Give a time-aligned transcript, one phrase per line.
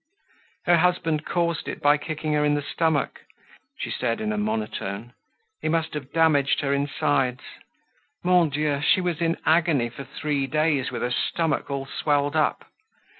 [0.65, 3.21] "Her husband caused it by kicking her in the stomach,"
[3.77, 5.13] she said in a monotone.
[5.61, 7.41] "He must have damaged her insides.
[8.23, 8.81] Mon Dieu!
[8.81, 12.65] She was in agony for three days with her stomach all swelled up.